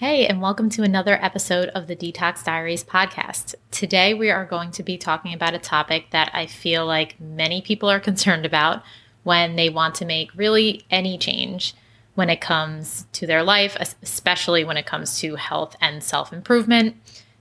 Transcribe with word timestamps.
Hey, 0.00 0.26
and 0.26 0.40
welcome 0.40 0.70
to 0.70 0.82
another 0.82 1.22
episode 1.22 1.68
of 1.74 1.86
the 1.86 1.94
Detox 1.94 2.42
Diaries 2.42 2.82
podcast. 2.82 3.54
Today, 3.70 4.14
we 4.14 4.30
are 4.30 4.46
going 4.46 4.70
to 4.70 4.82
be 4.82 4.96
talking 4.96 5.34
about 5.34 5.52
a 5.52 5.58
topic 5.58 6.06
that 6.12 6.30
I 6.32 6.46
feel 6.46 6.86
like 6.86 7.20
many 7.20 7.60
people 7.60 7.90
are 7.90 8.00
concerned 8.10 8.46
about 8.46 8.82
when 9.24 9.56
they 9.56 9.68
want 9.68 9.96
to 9.96 10.06
make 10.06 10.34
really 10.34 10.86
any 10.90 11.18
change 11.18 11.74
when 12.14 12.30
it 12.30 12.40
comes 12.40 13.08
to 13.12 13.26
their 13.26 13.42
life, 13.42 13.76
especially 13.78 14.64
when 14.64 14.78
it 14.78 14.86
comes 14.86 15.18
to 15.18 15.34
health 15.34 15.76
and 15.82 16.02
self 16.02 16.32
improvement. 16.32 16.96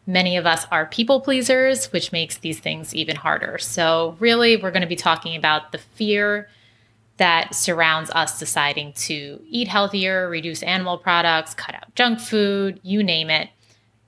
Many 0.06 0.36
of 0.36 0.46
us 0.46 0.66
are 0.70 0.86
people 0.86 1.22
pleasers, 1.22 1.94
which 1.94 2.12
makes 2.12 2.40
these 2.40 2.60
things 2.60 2.94
even 2.94 3.16
harder. 3.16 3.58
So, 3.58 4.18
really, 4.20 4.58
we're 4.58 4.72
going 4.72 4.82
to 4.82 4.86
be 4.86 4.98
talking 4.98 5.38
about 5.38 5.72
the 5.72 5.78
fear 5.78 6.50
that 7.20 7.54
surrounds 7.54 8.10
us 8.12 8.40
deciding 8.40 8.94
to 8.94 9.42
eat 9.48 9.68
healthier, 9.68 10.30
reduce 10.30 10.64
animal 10.64 10.98
products, 10.98 11.54
cut 11.54 11.76
out 11.76 11.94
junk 11.96 12.20
food, 12.20 12.80
you 12.82 13.04
name 13.04 13.30
it, 13.30 13.50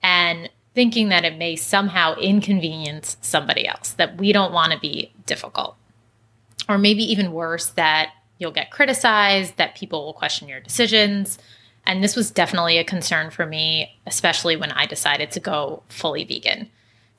and 0.01 0.49
thinking 0.73 1.09
that 1.09 1.25
it 1.25 1.37
may 1.37 1.55
somehow 1.55 2.15
inconvenience 2.15 3.17
somebody 3.21 3.67
else, 3.67 3.91
that 3.93 4.17
we 4.17 4.31
don't 4.31 4.53
want 4.53 4.71
to 4.71 4.79
be 4.79 5.13
difficult. 5.25 5.75
Or 6.69 6.77
maybe 6.77 7.03
even 7.03 7.33
worse, 7.33 7.67
that 7.71 8.11
you'll 8.37 8.51
get 8.51 8.71
criticized, 8.71 9.57
that 9.57 9.75
people 9.75 10.05
will 10.05 10.13
question 10.13 10.47
your 10.47 10.61
decisions. 10.61 11.37
And 11.85 12.03
this 12.03 12.15
was 12.15 12.31
definitely 12.31 12.77
a 12.77 12.83
concern 12.83 13.29
for 13.29 13.45
me, 13.45 13.99
especially 14.07 14.55
when 14.55 14.71
I 14.71 14.85
decided 14.85 15.31
to 15.31 15.39
go 15.39 15.83
fully 15.89 16.23
vegan. 16.23 16.69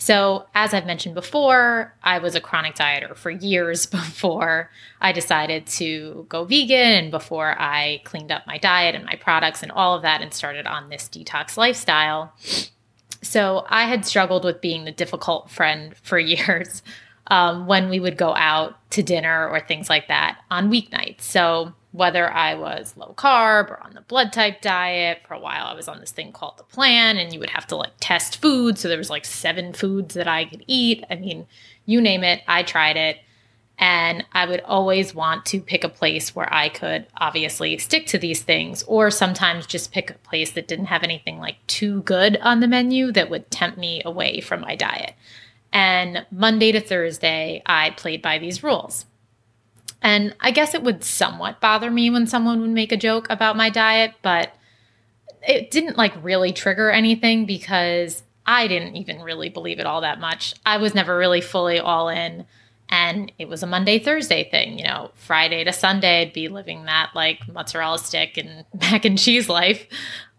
So, 0.03 0.47
as 0.53 0.75
I've 0.75 0.85
mentioned 0.85 1.15
before, 1.15 1.95
I 2.03 2.19
was 2.19 2.35
a 2.35 2.41
chronic 2.41 2.75
dieter 2.75 3.15
for 3.15 3.31
years 3.31 3.87
before 4.01 4.69
I 5.01 5.13
decided 5.13 5.65
to 5.79 6.27
go 6.29 6.43
vegan 6.43 6.93
and 7.05 7.11
before 7.13 7.55
I 7.57 8.01
cleaned 8.03 8.33
up 8.33 8.45
my 8.45 8.59
diet 8.59 8.97
and 8.97 9.05
my 9.05 9.15
products 9.15 9.63
and 9.63 9.71
all 9.71 9.95
of 9.95 10.03
that 10.03 10.21
and 10.21 10.35
started 10.35 10.67
on 10.67 10.89
this 10.89 11.09
detox 11.09 11.57
lifestyle. 11.57 12.35
So, 13.23 13.65
I 13.69 13.85
had 13.85 14.05
struggled 14.05 14.45
with 14.45 14.61
being 14.61 14.87
the 14.87 14.91
difficult 14.91 15.51
friend 15.51 15.95
for 16.03 16.19
years 16.19 16.83
um, 17.29 17.69
when 17.69 17.89
we 17.89 18.01
would 18.01 18.17
go 18.17 18.35
out 18.35 18.75
to 18.91 19.05
dinner 19.05 19.49
or 19.49 19.61
things 19.61 19.89
like 19.89 20.09
that 20.09 20.41
on 20.51 20.69
weeknights. 20.69 21.21
So, 21.21 21.75
whether 21.93 22.33
I 22.33 22.55
was 22.55 22.97
low 22.97 23.15
carb 23.17 23.71
or 23.71 23.83
on 23.83 23.95
the 23.95 24.01
blood 24.01 24.33
type 24.33 24.61
diet. 24.63 25.21
For 25.29 25.35
a 25.35 25.41
while, 25.41 25.67
I 25.67 25.75
was 25.75 25.89
on 25.89 26.01
this 26.01 26.11
thing 26.11 26.33
called 26.33 26.59
the 26.59 26.65
plan, 26.65 27.19
and 27.19 27.33
you 27.33 27.39
would 27.39 27.51
have 27.51 27.67
to 27.69 27.77
like 27.77 27.93
test 28.01 28.41
food. 28.41 28.79
So 28.79 28.89
there 28.89 28.99
was 28.99 29.11
like 29.11 29.25
seven 29.25 29.73
foods 29.73 30.15
that 30.15 30.27
I 30.27 30.47
could 30.47 30.65
eat. 30.67 31.05
I 31.11 31.17
mean, 31.17 31.47
you 31.85 32.01
name 32.01 32.25
it, 32.25 32.43
I 32.49 32.63
tried 32.63 32.97
it. 32.97 33.19
And 33.79 34.25
I 34.33 34.47
would 34.47 34.61
always 34.61 35.15
want 35.15 35.45
to 35.47 35.61
pick 35.61 35.83
a 35.83 35.89
place 35.89 36.37
where 36.37 36.53
I 36.53 36.69
could 36.69 37.07
obviously 37.17 37.77
stick 37.79 38.07
to 38.09 38.19
these 38.19 38.43
things, 38.43 38.83
or 38.85 39.11
sometimes 39.11 39.67
just 39.67 39.93
pick 39.93 40.11
a 40.11 40.15
place 40.15 40.53
that 40.53 40.69
didn't 40.69 40.87
have 40.87 41.03
anything 41.03 41.39
like 41.39 41.57
too 41.67 42.03
good 42.03 42.37
on 42.39 42.61
the 42.61 42.69
menu 42.69 43.11
that 43.13 43.29
would 43.29 43.51
tempt 43.51 43.79
me 43.79 44.01
away 44.05 44.41
from 44.41 44.61
my 44.61 44.77
diet. 44.77 45.15
And 45.73 46.27
Monday 46.31 46.71
to 46.73 46.81
Thursday, 46.81 47.63
I 47.67 47.91
played 47.91 48.23
by 48.23 48.39
these 48.39 48.63
rules. 48.63 49.07
And 50.03 50.35
I 50.41 50.51
guess 50.51 50.75
it 50.75 50.83
would 50.83 51.05
somewhat 51.05 51.61
bother 51.61 51.91
me 51.91 52.11
when 52.11 52.27
someone 52.27 52.61
would 52.61 52.71
make 52.71 52.93
a 52.93 52.97
joke 52.97 53.29
about 53.31 53.57
my 53.57 53.71
diet, 53.71 54.15
but 54.21 54.53
it 55.47 55.71
didn't 55.71 55.97
like 55.97 56.13
really 56.23 56.53
trigger 56.53 56.91
anything 56.91 57.47
because 57.47 58.23
I 58.45 58.67
didn't 58.67 58.97
even 58.97 59.23
really 59.23 59.49
believe 59.49 59.79
it 59.79 59.87
all 59.87 60.01
that 60.01 60.21
much. 60.21 60.55
I 60.67 60.79
was 60.79 60.95
never 60.95 61.17
really 61.17 61.41
fully 61.41 61.79
all 61.79 62.09
in. 62.09 62.45
And 62.89 63.33
it 63.39 63.49
was 63.49 63.63
a 63.63 63.67
Monday, 63.67 63.99
Thursday 63.99 64.49
thing. 64.51 64.79
You 64.79 64.85
know, 64.85 65.13
Friday 65.15 65.65
to 65.65 65.73
Sunday, 65.73 66.23
I'd 66.23 66.33
be 66.33 66.49
living 66.49 66.85
that 66.85 67.11
like 67.15 67.41
mozzarella 67.49 67.99
stick 67.99 68.37
and 68.37 68.67
mac 68.81 69.05
and 69.05 69.19
cheese 69.19 69.49
life. 69.49 69.87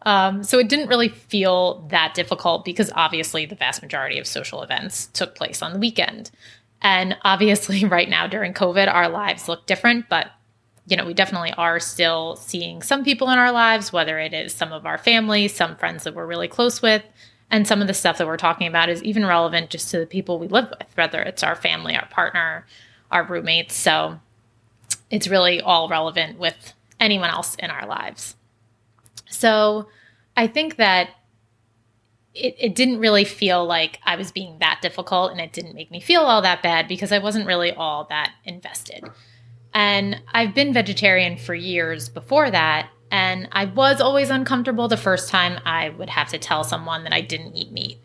Um, 0.05 0.43
so 0.43 0.59
it 0.59 0.67
didn't 0.67 0.89
really 0.89 1.07
feel 1.07 1.87
that 1.89 2.13
difficult 2.13 2.65
because 2.65 2.91
obviously 2.93 3.45
the 3.45 3.55
vast 3.55 3.81
majority 3.81 4.19
of 4.19 4.27
social 4.27 4.61
events 4.61 5.07
took 5.07 5.33
place 5.33 5.61
on 5.61 5.73
the 5.73 5.79
weekend. 5.79 6.29
And 6.83 7.17
obviously, 7.23 7.85
right 7.97 8.09
now 8.09 8.27
during 8.27 8.53
COVID, 8.53 8.93
our 8.93 9.09
lives 9.09 9.47
look 9.47 9.65
different, 9.65 10.09
but 10.09 10.27
you 10.85 10.97
know, 10.97 11.05
we 11.05 11.13
definitely 11.13 11.53
are 11.53 11.79
still 11.79 12.35
seeing 12.35 12.81
some 12.81 13.05
people 13.05 13.29
in 13.29 13.39
our 13.39 13.53
lives, 13.53 13.93
whether 13.93 14.19
it 14.19 14.33
is 14.33 14.53
some 14.53 14.73
of 14.73 14.85
our 14.85 14.97
family, 14.97 15.47
some 15.47 15.77
friends 15.77 16.03
that 16.03 16.13
we're 16.13 16.25
really 16.25 16.49
close 16.49 16.81
with, 16.81 17.01
and 17.49 17.65
some 17.65 17.81
of 17.81 17.87
the 17.87 17.93
stuff 17.93 18.17
that 18.17 18.27
we're 18.27 18.35
talking 18.35 18.67
about 18.67 18.89
is 18.89 19.01
even 19.01 19.25
relevant 19.25 19.69
just 19.69 19.89
to 19.91 19.99
the 19.99 20.05
people 20.05 20.39
we 20.39 20.47
live 20.49 20.69
with, 20.77 20.87
whether 20.95 21.21
it's 21.21 21.41
our 21.41 21.55
family, 21.55 21.95
our 21.95 22.07
partner, 22.07 22.65
our 23.11 23.23
roommates. 23.23 23.75
So 23.75 24.19
it's 25.09 25.27
really 25.27 25.61
all 25.61 25.87
relevant 25.87 26.37
with 26.37 26.73
anyone 26.99 27.29
else 27.29 27.55
in 27.55 27.69
our 27.69 27.87
lives. 27.87 28.35
So 29.29 29.87
I 30.35 30.47
think 30.47 30.75
that 30.77 31.11
it, 32.35 32.55
it 32.57 32.75
didn't 32.75 32.99
really 32.99 33.25
feel 33.25 33.65
like 33.65 33.99
I 34.03 34.15
was 34.15 34.31
being 34.31 34.57
that 34.59 34.79
difficult 34.81 35.31
and 35.31 35.39
it 35.39 35.53
didn't 35.53 35.75
make 35.75 35.91
me 35.91 35.99
feel 35.99 36.21
all 36.21 36.41
that 36.41 36.63
bad 36.63 36.87
because 36.87 37.11
I 37.11 37.19
wasn't 37.19 37.45
really 37.45 37.71
all 37.71 38.05
that 38.05 38.33
invested. 38.43 39.03
And 39.73 40.21
I've 40.31 40.55
been 40.55 40.73
vegetarian 40.73 41.37
for 41.37 41.53
years 41.53 42.09
before 42.09 42.49
that. 42.51 42.89
And 43.11 43.47
I 43.51 43.65
was 43.65 44.01
always 44.01 44.31
uncomfortable 44.31 44.87
the 44.87 44.97
first 44.97 45.29
time 45.29 45.59
I 45.65 45.89
would 45.89 46.09
have 46.09 46.29
to 46.29 46.39
tell 46.39 46.63
someone 46.63 47.03
that 47.03 47.13
I 47.13 47.21
didn't 47.21 47.55
eat 47.55 47.71
meat, 47.71 47.99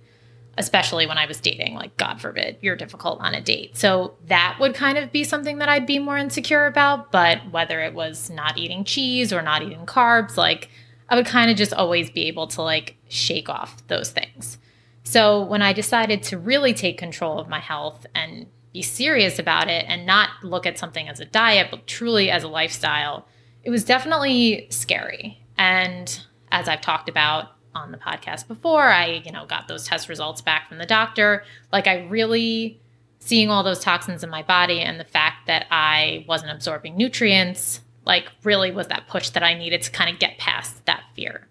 especially 0.59 1.06
when 1.06 1.17
I 1.17 1.25
was 1.25 1.41
dating. 1.41 1.75
Like, 1.75 1.97
God 1.97 2.21
forbid, 2.21 2.59
you're 2.61 2.77
difficult 2.77 3.21
on 3.21 3.34
a 3.34 3.41
date. 3.41 3.77
So 3.77 4.15
that 4.27 4.59
would 4.61 4.75
kind 4.75 4.99
of 4.99 5.11
be 5.11 5.25
something 5.25 5.59
that 5.59 5.71
I'd 5.71 5.87
be 5.87 5.99
more 5.99 6.19
insecure 6.19 6.67
about. 6.67 7.11
But 7.11 7.50
whether 7.50 7.81
it 7.81 7.94
was 7.94 8.28
not 8.28 8.59
eating 8.59 8.84
cheese 8.84 9.33
or 9.33 9.41
not 9.41 9.62
eating 9.62 9.87
carbs, 9.87 10.37
like, 10.37 10.69
I 11.08 11.16
would 11.16 11.26
kind 11.26 11.50
of 11.50 11.56
just 11.56 11.72
always 11.72 12.10
be 12.10 12.28
able 12.28 12.46
to 12.48 12.62
like 12.62 12.96
shake 13.08 13.48
off 13.48 13.86
those 13.88 14.10
things. 14.10 14.58
So 15.04 15.42
when 15.42 15.62
I 15.62 15.72
decided 15.72 16.22
to 16.24 16.38
really 16.38 16.74
take 16.74 16.98
control 16.98 17.38
of 17.38 17.48
my 17.48 17.60
health 17.60 18.06
and 18.14 18.46
be 18.72 18.82
serious 18.82 19.38
about 19.38 19.69
it 19.69 19.86
and 19.88 20.04
not 20.04 20.28
look 20.42 20.66
at 20.66 20.78
something 20.78 21.08
as 21.08 21.19
a 21.20 21.24
diet, 21.24 21.69
but 21.70 21.86
truly 21.86 22.30
as 22.30 22.42
a 22.42 22.48
lifestyle, 22.48 23.26
it 23.64 23.70
was 23.70 23.84
definitely 23.84 24.66
scary. 24.70 25.42
And 25.56 26.20
as 26.52 26.69
I've 26.69 26.82
talked 26.82 27.08
about 27.08 27.52
on 27.75 27.90
the 27.90 27.98
podcast 27.98 28.46
before, 28.46 28.84
I, 28.84 29.22
you 29.25 29.32
know, 29.32 29.46
got 29.46 29.69
those 29.69 29.86
test 29.86 30.08
results 30.08 30.42
back 30.42 30.69
from 30.69 30.78
the 30.78 30.86
doctor. 30.86 31.42
Like 31.72 31.86
I 31.86 32.06
really 32.06 32.80
seeing 33.19 33.50
all 33.50 33.62
those 33.62 33.80
toxins 33.80 34.22
in 34.22 34.30
my 34.30 34.42
body 34.42 34.80
and 34.80 35.00
the 35.00 35.04
fact 35.04 35.46
that 35.46 35.66
I 35.70 36.25
wasn't 36.28 36.52
absorbing 36.52 36.96
nutrients 36.96 37.80
like 38.08 38.28
really 38.42 38.72
was 38.72 38.88
that 38.88 39.06
push 39.06 39.28
that 39.30 39.44
I 39.44 39.54
needed 39.54 39.82
to 39.82 39.91
kind 39.92 40.10
of 40.10 40.19
get 40.19 40.38
past 40.38 40.84
that 40.86 41.04
fear. 41.14 41.46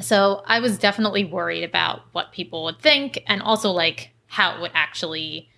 So 0.00 0.42
I 0.44 0.58
was 0.58 0.76
definitely 0.76 1.24
worried 1.24 1.62
about 1.62 2.02
what 2.12 2.32
people 2.32 2.64
would 2.64 2.80
think 2.80 3.22
and 3.28 3.40
also 3.40 3.70
like 3.70 4.10
how 4.26 4.56
it 4.56 4.60
would 4.60 4.72
actually 4.74 5.48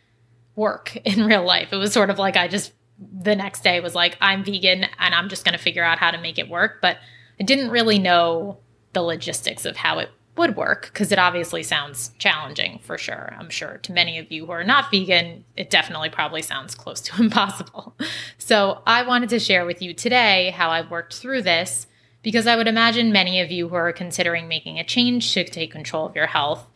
work 0.54 0.94
in 1.04 1.24
real 1.24 1.44
life. 1.44 1.72
It 1.72 1.76
was 1.76 1.92
sort 1.92 2.10
of 2.10 2.18
like 2.18 2.36
I 2.36 2.46
just 2.46 2.72
the 2.98 3.34
next 3.36 3.62
day 3.62 3.80
was 3.80 3.94
like, 3.94 4.16
I'm 4.20 4.44
vegan 4.44 4.86
and 4.98 5.14
I'm 5.14 5.28
just 5.28 5.44
going 5.44 5.56
to 5.56 5.62
figure 5.62 5.84
out 5.84 5.98
how 5.98 6.10
to 6.10 6.18
make 6.18 6.38
it 6.38 6.48
work. 6.48 6.78
But 6.80 6.98
I 7.40 7.44
didn't 7.44 7.70
really 7.70 7.98
know 7.98 8.58
the 8.92 9.02
logistics 9.02 9.66
of 9.66 9.76
how 9.76 9.98
it 9.98 10.10
would 10.36 10.56
work 10.56 10.90
because 10.92 11.12
it 11.12 11.18
obviously 11.18 11.62
sounds 11.62 12.12
challenging 12.18 12.78
for 12.82 12.98
sure. 12.98 13.34
I'm 13.38 13.50
sure 13.50 13.78
to 13.78 13.92
many 13.92 14.18
of 14.18 14.30
you 14.30 14.46
who 14.46 14.52
are 14.52 14.64
not 14.64 14.90
vegan, 14.90 15.44
it 15.56 15.70
definitely 15.70 16.10
probably 16.10 16.42
sounds 16.42 16.74
close 16.74 17.00
to 17.02 17.22
impossible. 17.22 17.96
So 18.38 18.82
I 18.86 19.02
wanted 19.02 19.28
to 19.30 19.38
share 19.38 19.64
with 19.64 19.82
you 19.82 19.94
today 19.94 20.50
how 20.50 20.70
I 20.70 20.88
worked 20.88 21.14
through 21.14 21.42
this 21.42 21.86
because 22.22 22.46
I 22.46 22.56
would 22.56 22.68
imagine 22.68 23.12
many 23.12 23.40
of 23.40 23.50
you 23.50 23.68
who 23.68 23.76
are 23.76 23.92
considering 23.92 24.48
making 24.48 24.78
a 24.78 24.84
change 24.84 25.32
to 25.34 25.44
take 25.44 25.70
control 25.70 26.06
of 26.06 26.16
your 26.16 26.26
health. 26.26 26.66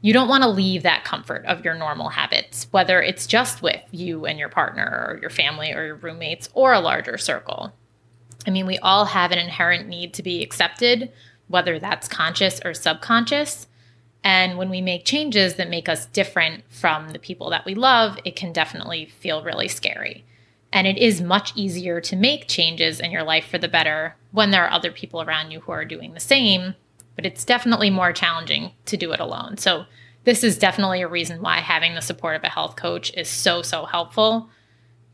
You 0.00 0.12
don't 0.12 0.28
want 0.28 0.42
to 0.44 0.48
leave 0.48 0.82
that 0.84 1.04
comfort 1.04 1.44
of 1.46 1.64
your 1.64 1.74
normal 1.74 2.10
habits, 2.10 2.68
whether 2.70 3.00
it's 3.02 3.26
just 3.26 3.62
with 3.62 3.82
you 3.90 4.26
and 4.26 4.38
your 4.38 4.48
partner 4.48 4.84
or 4.84 5.18
your 5.20 5.30
family 5.30 5.72
or 5.72 5.86
your 5.86 5.96
roommates 5.96 6.48
or 6.52 6.72
a 6.72 6.80
larger 6.80 7.18
circle. 7.18 7.72
I 8.46 8.50
mean, 8.50 8.66
we 8.66 8.78
all 8.78 9.06
have 9.06 9.32
an 9.32 9.38
inherent 9.38 9.88
need 9.88 10.14
to 10.14 10.22
be 10.22 10.42
accepted 10.42 11.10
whether 11.48 11.78
that's 11.78 12.08
conscious 12.08 12.60
or 12.64 12.74
subconscious. 12.74 13.66
And 14.22 14.58
when 14.58 14.70
we 14.70 14.80
make 14.80 15.04
changes 15.04 15.54
that 15.54 15.70
make 15.70 15.88
us 15.88 16.06
different 16.06 16.64
from 16.68 17.10
the 17.10 17.18
people 17.18 17.50
that 17.50 17.64
we 17.64 17.74
love, 17.74 18.18
it 18.24 18.36
can 18.36 18.52
definitely 18.52 19.06
feel 19.06 19.42
really 19.42 19.68
scary. 19.68 20.24
And 20.72 20.86
it 20.86 20.98
is 20.98 21.20
much 21.20 21.52
easier 21.56 22.00
to 22.02 22.16
make 22.16 22.46
changes 22.46 23.00
in 23.00 23.10
your 23.10 23.22
life 23.22 23.46
for 23.46 23.58
the 23.58 23.68
better 23.68 24.16
when 24.32 24.50
there 24.50 24.64
are 24.64 24.70
other 24.70 24.92
people 24.92 25.22
around 25.22 25.50
you 25.50 25.60
who 25.60 25.72
are 25.72 25.84
doing 25.84 26.12
the 26.12 26.20
same, 26.20 26.74
but 27.16 27.24
it's 27.24 27.44
definitely 27.44 27.90
more 27.90 28.12
challenging 28.12 28.72
to 28.84 28.96
do 28.96 29.12
it 29.12 29.20
alone. 29.20 29.56
So, 29.56 29.86
this 30.24 30.44
is 30.44 30.58
definitely 30.58 31.00
a 31.00 31.08
reason 31.08 31.40
why 31.40 31.58
having 31.60 31.94
the 31.94 32.02
support 32.02 32.36
of 32.36 32.44
a 32.44 32.50
health 32.50 32.76
coach 32.76 33.14
is 33.14 33.28
so, 33.28 33.62
so 33.62 33.86
helpful 33.86 34.50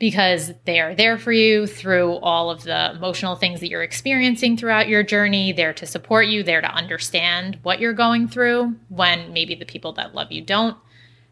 because 0.04 0.52
they 0.66 0.80
are 0.80 0.94
there 0.94 1.16
for 1.16 1.32
you 1.32 1.66
through 1.66 2.16
all 2.16 2.50
of 2.50 2.62
the 2.64 2.90
emotional 2.90 3.36
things 3.36 3.60
that 3.60 3.70
you're 3.70 3.82
experiencing 3.82 4.54
throughout 4.54 4.86
your 4.86 5.02
journey, 5.02 5.50
there 5.50 5.72
to 5.72 5.86
support 5.86 6.26
you, 6.26 6.42
there 6.42 6.60
to 6.60 6.70
understand 6.70 7.58
what 7.62 7.80
you're 7.80 7.94
going 7.94 8.28
through 8.28 8.76
when 8.90 9.32
maybe 9.32 9.54
the 9.54 9.64
people 9.64 9.94
that 9.94 10.14
love 10.14 10.30
you 10.30 10.42
don't. 10.42 10.76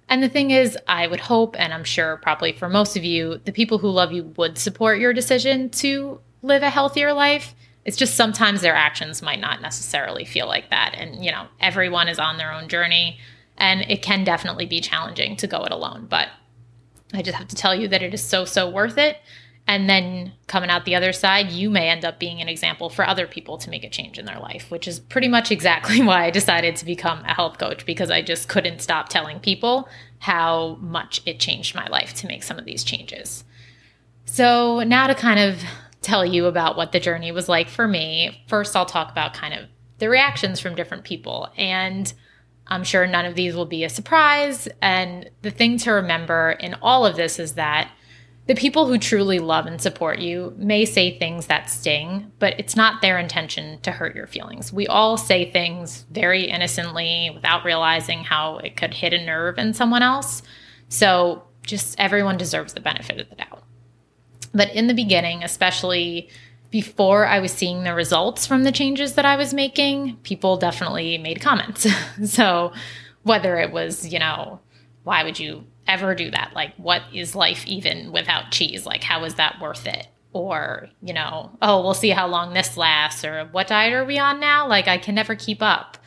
And 0.09 0.23
the 0.23 0.29
thing 0.31 0.53
is, 0.53 0.79
I 0.89 1.07
would 1.07 1.21
hope, 1.21 1.55
and 1.59 1.75
I'm 1.75 1.85
sure 1.85 2.17
probably 2.17 2.55
for 2.55 2.71
most 2.71 2.97
of 2.97 3.05
you, 3.05 3.43
the 3.45 3.53
people 3.53 3.77
who 3.77 3.91
love 3.91 4.11
you 4.11 4.33
would 4.39 4.57
support 4.57 4.99
your 4.99 5.13
decision 5.13 5.69
to 5.69 6.23
live 6.41 6.63
a 6.63 6.71
healthier 6.71 7.13
life 7.13 7.55
It's 7.85 7.97
just 7.97 8.15
sometimes 8.15 8.61
their 8.61 8.75
actions 8.75 9.23
might 9.23 9.41
not 9.41 9.61
necessarily 9.61 10.25
feel 10.25 10.47
like 10.47 10.71
that. 10.71 10.95
And, 10.97 11.25
you 11.25 11.33
know, 11.33 11.47
everyone 11.61 12.09
is 12.09 12.19
on 12.19 12.39
their 12.39 12.53
own 12.53 12.69
journey 12.69 13.19
and 13.59 13.83
it 13.83 14.03
can 14.03 14.25
definitely 14.25 14.67
be 14.67 14.81
challenging 14.81 15.37
to 15.37 15.47
go 15.47 15.65
it 15.65 15.73
alone. 15.73 16.07
But 16.09 16.29
I 17.12 17.23
just 17.23 17.38
have 17.38 17.49
to 17.49 17.56
tell 17.56 17.75
you 17.75 17.88
that 17.88 18.03
it 18.03 18.14
is 18.14 18.23
so, 18.23 18.44
so 18.44 18.69
worth 18.69 18.99
it. 18.99 19.19
And 19.67 19.88
then 19.88 20.32
coming 20.49 20.70
out 20.70 20.85
the 20.85 20.97
other 20.97 21.12
side, 21.12 21.50
you 21.50 21.70
may 21.70 21.88
end 21.88 22.05
up 22.05 22.19
being 22.19 22.41
an 22.41 22.49
example 22.49 22.91
for 22.91 23.06
other 23.06 23.29
people 23.29 23.59
to 23.59 23.70
make 23.70 23.85
a 23.85 23.88
change 23.88 24.19
in 24.19 24.25
their 24.25 24.41
life, 24.41 24.70
which 24.70 24.88
is 24.88 24.99
pretty 24.99 25.29
much 25.29 25.53
exactly 25.53 26.03
why 26.03 26.25
I 26.25 26.31
decided 26.31 26.76
to 26.76 26.85
become 26.85 27.20
a 27.20 27.35
health 27.35 27.59
coach 27.59 27.87
because 27.87 28.11
I 28.11 28.23
just 28.23 28.49
couldn't 28.49 28.81
stop 28.81 29.09
telling 29.09 29.38
people 29.38 29.88
how 30.19 30.79
much 30.81 31.23
it 31.26 31.38
changed 31.38 31.75
my 31.75 31.87
life 31.87 32.14
to 32.14 32.26
make 32.26 32.43
some 32.43 32.59
of 32.59 32.64
these 32.64 32.82
changes. 32.82 33.44
So, 34.25 34.81
now 34.81 35.06
to 35.06 35.14
kind 35.14 35.38
of 35.38 35.62
tell 36.00 36.26
you 36.26 36.47
about 36.47 36.76
what 36.76 36.93
the 36.93 37.00
journey 37.00 37.31
was 37.31 37.49
like 37.49 37.69
for 37.69 37.87
me, 37.87 38.43
first 38.49 38.75
I'll 38.75 38.87
talk 38.87 39.11
about 39.11 39.35
kind 39.35 39.55
of 39.55 39.69
the 39.99 40.09
reactions 40.09 40.59
from 40.59 40.75
different 40.75 41.05
people. 41.05 41.49
And 41.56 42.12
I'm 42.73 42.85
sure 42.85 43.07
none 43.07 43.27
of 43.27 43.35
these 43.35 43.55
will 43.55 43.67
be 43.67 43.85
a 43.85 43.91
surprise. 43.91 44.67
And 44.81 45.29
the 45.43 45.51
thing 45.51 45.77
to 45.79 45.93
remember 45.93 46.53
in 46.53 46.75
all 46.81 47.05
of 47.05 47.17
this 47.17 47.39
is 47.39 47.55
that 47.55 47.91
the 48.47 48.55
people 48.55 48.87
who 48.87 48.97
truly 48.97 49.39
love 49.39 49.67
and 49.67 49.79
support 49.79 50.19
you 50.19 50.55
may 50.57 50.87
say 50.87 51.19
things 51.19 51.47
that 51.47 51.69
sting, 51.69 52.33
but 52.39 52.59
it's 52.59 52.75
not 52.75 53.03
their 53.03 53.19
intention 53.19 53.79
to 53.83 53.93
hurt 53.93 54.17
your 54.17 54.27
feelings. 54.27 54.73
We 54.73 54.87
all 54.87 55.19
say 55.19 55.51
things 55.51 56.07
very 56.11 56.45
innocently 56.45 57.31
without 57.35 57.63
realizing 57.63 58.25
how 58.25 58.57
it 58.59 58.75
could 58.77 58.95
hit 58.95 59.13
a 59.13 59.23
nerve 59.23 59.59
in 59.59 59.75
someone 59.75 60.03
else. 60.03 60.43
So 60.89 61.43
just 61.63 62.01
everyone 62.01 62.39
deserves 62.39 62.73
the 62.73 62.81
benefit 62.81 63.21
of 63.21 63.29
the 63.29 63.37
doubt. 63.37 63.63
But 64.55 64.75
in 64.75 64.87
the 64.87 64.95
beginning, 64.95 65.45
especially 65.45 66.31
before 66.73 67.27
I 67.27 67.39
was 67.39 67.53
seeing 67.53 67.85
the 67.85 67.95
results 67.95 68.47
from 68.47 68.65
the 68.65 68.73
changes 68.73 69.15
that 69.15 69.27
I 69.27 69.37
was 69.37 69.53
making, 69.53 70.17
people 70.23 70.57
definitely 70.57 71.19
made 71.19 71.43
comments. 71.43 71.87
so 72.25 72.73
whether 73.25 73.59
it 73.59 73.71
was, 73.71 74.11
you 74.11 74.19
know, 74.19 74.59
why 75.05 75.23
would 75.23 75.39
you 75.39 75.67
ever 75.87 76.15
do 76.15 76.31
that? 76.31 76.53
Like, 76.55 76.75
what 76.77 77.03
is 77.13 77.37
life 77.37 77.67
even 77.67 78.11
without 78.11 78.51
cheese? 78.51 78.87
Like, 78.87 79.05
how 79.05 79.23
is 79.25 79.35
that 79.35 79.61
worth 79.61 79.87
it? 79.87 80.09
Or, 80.33 80.89
you 81.03 81.13
know, 81.13 81.51
oh, 81.61 81.83
we'll 81.83 81.93
see 81.93 82.09
how 82.09 82.27
long 82.27 82.55
this 82.55 82.79
lasts, 82.79 83.23
or 83.23 83.45
what 83.53 83.67
diet 83.67 83.93
are 83.93 84.07
we 84.07 84.19
on 84.19 84.41
now? 84.41 84.67
Like, 84.67 84.89
I 84.89 84.97
can 84.97 85.15
never 85.15 85.35
keep 85.35 85.61
up. 85.61 85.99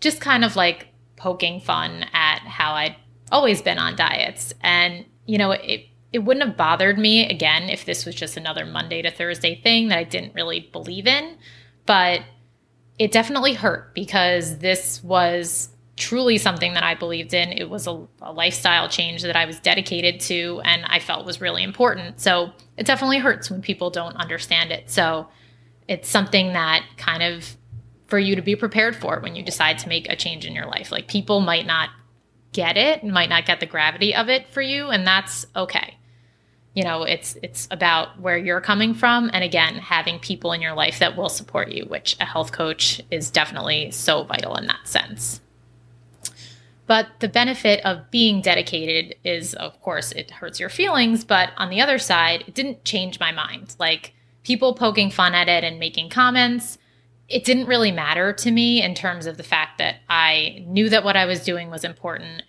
Just 0.00 0.22
kind 0.22 0.42
of 0.42 0.56
like 0.56 0.88
poking 1.16 1.60
fun 1.60 2.06
at 2.14 2.38
how 2.38 2.72
I'd 2.72 2.96
always 3.30 3.60
been 3.60 3.78
on 3.78 3.94
diets. 3.94 4.54
And, 4.62 5.04
you 5.26 5.36
know, 5.36 5.50
it, 5.50 5.86
it 6.14 6.22
wouldn't 6.22 6.46
have 6.46 6.56
bothered 6.56 6.96
me 6.96 7.28
again 7.28 7.64
if 7.64 7.84
this 7.84 8.06
was 8.06 8.14
just 8.14 8.36
another 8.36 8.64
Monday 8.64 9.02
to 9.02 9.10
Thursday 9.10 9.60
thing 9.60 9.88
that 9.88 9.98
I 9.98 10.04
didn't 10.04 10.32
really 10.32 10.60
believe 10.60 11.08
in. 11.08 11.36
But 11.86 12.20
it 13.00 13.10
definitely 13.10 13.54
hurt 13.54 13.92
because 13.96 14.58
this 14.58 15.02
was 15.02 15.70
truly 15.96 16.38
something 16.38 16.74
that 16.74 16.84
I 16.84 16.94
believed 16.94 17.34
in. 17.34 17.50
It 17.50 17.68
was 17.68 17.88
a, 17.88 18.06
a, 18.22 18.32
lifestyle 18.32 18.88
change 18.88 19.22
that 19.22 19.34
I 19.34 19.44
was 19.44 19.58
dedicated 19.58 20.20
to 20.20 20.60
and 20.64 20.84
I 20.86 21.00
felt 21.00 21.26
was 21.26 21.40
really 21.40 21.64
important. 21.64 22.20
So 22.20 22.52
it 22.76 22.86
definitely 22.86 23.18
hurts 23.18 23.50
when 23.50 23.60
people 23.60 23.90
don't 23.90 24.14
understand 24.14 24.70
it. 24.70 24.90
So 24.90 25.26
it's 25.88 26.08
something 26.08 26.52
that 26.52 26.84
kind 26.96 27.24
of 27.24 27.56
for 28.06 28.20
you 28.20 28.36
to 28.36 28.42
be 28.42 28.54
prepared 28.54 28.94
for 28.94 29.18
when 29.18 29.34
you 29.34 29.42
decide 29.42 29.78
to 29.78 29.88
make 29.88 30.08
a 30.08 30.14
change 30.14 30.46
in 30.46 30.54
your 30.54 30.66
life. 30.66 30.92
Like 30.92 31.08
people 31.08 31.40
might 31.40 31.66
not 31.66 31.90
get 32.52 32.76
it, 32.76 33.02
might 33.04 33.28
not 33.28 33.46
get 33.46 33.58
the 33.58 33.66
gravity 33.66 34.14
of 34.14 34.28
it 34.28 34.48
for 34.48 34.62
you, 34.62 34.90
and 34.90 35.04
that's 35.04 35.44
okay. 35.56 35.96
You 36.74 36.82
know, 36.82 37.04
it's 37.04 37.36
it's 37.42 37.68
about 37.70 38.20
where 38.20 38.36
you're 38.36 38.60
coming 38.60 38.94
from 38.94 39.30
and 39.32 39.44
again, 39.44 39.76
having 39.76 40.18
people 40.18 40.52
in 40.52 40.60
your 40.60 40.74
life 40.74 40.98
that 40.98 41.16
will 41.16 41.28
support 41.28 41.70
you, 41.70 41.84
which 41.84 42.16
a 42.20 42.24
health 42.24 42.52
coach 42.52 43.00
is 43.10 43.30
definitely 43.30 43.92
so 43.92 44.24
vital 44.24 44.56
in 44.56 44.66
that 44.66 44.86
sense. 44.86 45.40
But 46.86 47.08
the 47.20 47.28
benefit 47.28 47.84
of 47.84 48.10
being 48.10 48.42
dedicated 48.42 49.16
is, 49.24 49.54
of 49.54 49.80
course, 49.80 50.12
it 50.12 50.30
hurts 50.30 50.60
your 50.60 50.68
feelings. 50.68 51.24
But 51.24 51.50
on 51.56 51.70
the 51.70 51.80
other 51.80 51.98
side, 51.98 52.44
it 52.46 52.54
didn't 52.54 52.84
change 52.84 53.18
my 53.18 53.32
mind. 53.32 53.74
Like 53.78 54.12
people 54.42 54.74
poking 54.74 55.10
fun 55.10 55.34
at 55.34 55.48
it 55.48 55.64
and 55.64 55.78
making 55.78 56.10
comments, 56.10 56.76
it 57.28 57.44
didn't 57.44 57.66
really 57.66 57.90
matter 57.90 58.32
to 58.34 58.50
me 58.50 58.82
in 58.82 58.94
terms 58.94 59.26
of 59.26 59.38
the 59.38 59.42
fact 59.42 59.78
that 59.78 59.96
I 60.10 60.62
knew 60.66 60.90
that 60.90 61.04
what 61.04 61.16
I 61.16 61.24
was 61.24 61.42
doing 61.42 61.70
was 61.70 61.84
important 61.84 62.42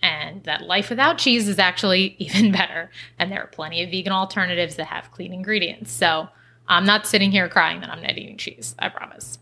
that 0.46 0.62
life 0.62 0.88
without 0.90 1.18
cheese 1.18 1.46
is 1.48 1.58
actually 1.58 2.16
even 2.18 2.50
better. 2.50 2.90
And 3.18 3.30
there 3.30 3.42
are 3.42 3.48
plenty 3.48 3.82
of 3.82 3.90
vegan 3.90 4.12
alternatives 4.12 4.76
that 4.76 4.86
have 4.86 5.12
clean 5.12 5.32
ingredients. 5.32 5.92
So 5.92 6.28
I'm 6.66 6.86
not 6.86 7.06
sitting 7.06 7.30
here 7.30 7.48
crying 7.48 7.80
that 7.80 7.90
I'm 7.90 8.02
not 8.02 8.16
eating 8.16 8.38
cheese, 8.38 8.74
I 8.78 8.88
promise. 8.88 9.38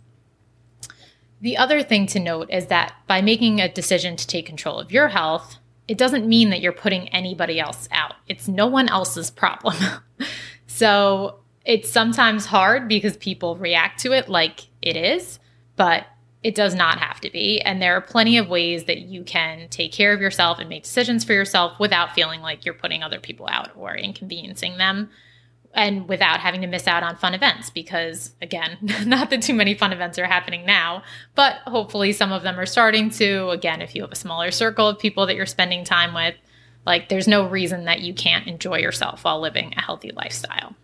The 1.40 1.56
other 1.56 1.82
thing 1.82 2.06
to 2.08 2.20
note 2.20 2.50
is 2.50 2.66
that 2.66 2.94
by 3.06 3.20
making 3.20 3.60
a 3.60 3.72
decision 3.72 4.16
to 4.16 4.26
take 4.26 4.46
control 4.46 4.80
of 4.80 4.90
your 4.90 5.08
health, 5.08 5.58
it 5.86 5.98
doesn't 5.98 6.26
mean 6.26 6.50
that 6.50 6.60
you're 6.60 6.72
putting 6.72 7.08
anybody 7.08 7.60
else 7.60 7.88
out. 7.92 8.14
It's 8.28 8.48
no 8.48 8.66
one 8.66 8.88
else's 8.88 9.30
problem. 9.30 9.76
so 10.66 11.40
it's 11.64 11.90
sometimes 11.90 12.46
hard 12.46 12.88
because 12.88 13.16
people 13.18 13.56
react 13.56 14.00
to 14.00 14.12
it 14.12 14.28
like 14.28 14.60
it 14.80 14.96
is, 14.96 15.38
but 15.76 16.06
it 16.44 16.54
does 16.54 16.74
not 16.74 16.98
have 16.98 17.20
to 17.22 17.30
be. 17.30 17.60
And 17.62 17.80
there 17.80 17.96
are 17.96 18.02
plenty 18.02 18.36
of 18.36 18.48
ways 18.48 18.84
that 18.84 19.00
you 19.00 19.24
can 19.24 19.66
take 19.70 19.92
care 19.92 20.12
of 20.12 20.20
yourself 20.20 20.58
and 20.58 20.68
make 20.68 20.84
decisions 20.84 21.24
for 21.24 21.32
yourself 21.32 21.80
without 21.80 22.14
feeling 22.14 22.42
like 22.42 22.64
you're 22.66 22.74
putting 22.74 23.02
other 23.02 23.18
people 23.18 23.48
out 23.48 23.70
or 23.74 23.96
inconveniencing 23.96 24.76
them 24.76 25.08
and 25.72 26.06
without 26.06 26.40
having 26.40 26.60
to 26.60 26.66
miss 26.66 26.86
out 26.86 27.02
on 27.02 27.16
fun 27.16 27.34
events 27.34 27.70
because 27.70 28.32
again 28.40 28.78
not 29.06 29.30
that 29.30 29.42
too 29.42 29.54
many 29.54 29.74
fun 29.74 29.92
events 29.92 30.18
are 30.20 30.26
happening 30.26 30.64
now 30.64 31.02
but 31.34 31.56
hopefully 31.66 32.12
some 32.12 32.30
of 32.30 32.44
them 32.44 32.60
are 32.60 32.66
starting 32.66 33.10
to 33.10 33.48
again 33.48 33.82
if 33.82 33.92
you 33.94 34.02
have 34.02 34.12
a 34.12 34.16
smaller 34.16 34.52
circle 34.52 34.86
of 34.86 35.00
people 35.00 35.26
that 35.26 35.34
you're 35.34 35.46
spending 35.46 35.82
time 35.82 36.14
with 36.14 36.36
like 36.86 37.08
there's 37.08 37.26
no 37.26 37.48
reason 37.48 37.86
that 37.86 38.00
you 38.00 38.14
can't 38.14 38.46
enjoy 38.46 38.78
yourself 38.78 39.24
while 39.24 39.40
living 39.40 39.74
a 39.76 39.82
healthy 39.82 40.12
lifestyle 40.12 40.76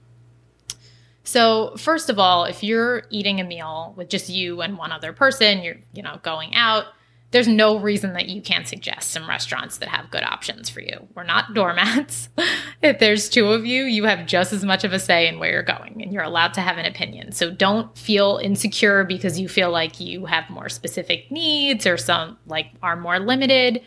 so 1.31 1.77
first 1.77 2.11
of 2.11 2.19
all 2.19 2.45
if 2.45 2.63
you're 2.63 3.05
eating 3.11 3.41
a 3.41 3.45
meal 3.45 3.95
with 3.97 4.09
just 4.09 4.29
you 4.29 4.61
and 4.61 4.77
one 4.77 4.93
other 4.93 5.13
person 5.13 5.63
you're 5.63 5.77
you 5.93 6.03
know 6.03 6.19
going 6.23 6.55
out 6.55 6.87
there's 7.31 7.47
no 7.47 7.79
reason 7.79 8.15
that 8.15 8.29
you 8.29 8.43
can't 8.43 8.67
suggest 8.67 9.13
some 9.13 9.29
restaurants 9.29 9.79
that 9.79 9.89
have 9.89 10.11
good 10.11 10.25
options 10.25 10.69
for 10.69 10.81
you. 10.81 11.07
We're 11.15 11.25
not 11.25 11.55
doormats. 11.55 12.29
if 12.83 12.99
there's 12.99 13.29
two 13.29 13.53
of 13.53 13.65
you, 13.65 13.85
you 13.85 14.05
have 14.05 14.27
just 14.27 14.53
as 14.53 14.65
much 14.65 14.83
of 14.83 14.93
a 14.93 14.99
say 14.99 15.29
in 15.29 15.39
where 15.39 15.53
you're 15.53 15.63
going 15.63 16.03
and 16.03 16.13
you're 16.13 16.25
allowed 16.25 16.55
to 16.55 16.61
have 16.61 16.77
an 16.77 16.87
opinion. 16.87 17.31
So 17.31 17.51
don't 17.51 17.97
feel 17.97 18.41
insecure 18.43 19.05
because 19.05 19.39
you 19.39 19.49
feel 19.49 19.71
like 19.71 20.01
you 20.01 20.27
have 20.27 20.51
more 20.51 20.69
specific 20.69 21.31
needs 21.31 21.87
or 21.87 21.97
some 21.97 22.37
like 22.47 22.67
are 22.83 22.97
more 22.97 23.21
limited. 23.21 23.83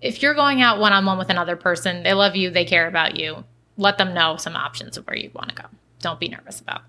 If 0.00 0.20
you're 0.20 0.34
going 0.34 0.60
out 0.60 0.80
one 0.80 0.92
on 0.92 1.06
one 1.06 1.18
with 1.18 1.30
another 1.30 1.56
person, 1.56 2.02
they 2.02 2.14
love 2.14 2.34
you, 2.34 2.50
they 2.50 2.64
care 2.64 2.88
about 2.88 3.16
you, 3.16 3.44
let 3.76 3.98
them 3.98 4.12
know 4.12 4.36
some 4.36 4.56
options 4.56 4.96
of 4.96 5.06
where 5.06 5.16
you 5.16 5.30
want 5.34 5.50
to 5.50 5.62
go. 5.62 5.68
Don't 6.00 6.20
be 6.20 6.28
nervous 6.28 6.60
about. 6.60 6.82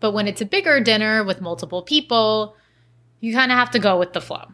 But 0.00 0.12
when 0.12 0.28
it's 0.28 0.40
a 0.40 0.46
bigger 0.46 0.80
dinner 0.80 1.24
with 1.24 1.40
multiple 1.40 1.82
people, 1.82 2.56
you 3.20 3.32
kind 3.34 3.50
of 3.50 3.58
have 3.58 3.70
to 3.72 3.78
go 3.78 3.98
with 3.98 4.12
the 4.12 4.20
flow. 4.20 4.46